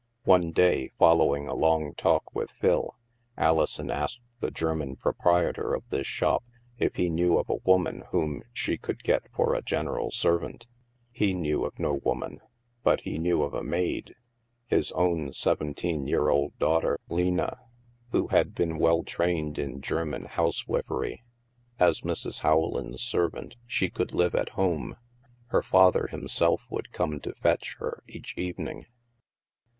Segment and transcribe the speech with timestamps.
[0.23, 2.95] One day, following a long talk with Phil,
[3.37, 6.43] Alison asked the German proprietor of this shop
[6.79, 10.65] if he knew of a woman whom she could get for a general servant.
[11.11, 12.39] He knew of no woman,
[12.81, 14.15] but he knew of a maid—
[14.75, 17.59] his own seventeen year old daughter, Lena—
[18.11, 21.19] who had been well trained in THE MAELSTROM 243 German house wifery.
[21.77, 22.39] As Mrs.
[22.39, 23.03] Howland's.
[23.03, 24.95] serv ant she could live at home.
[25.49, 28.87] Her father himself would come to fetch her each evening.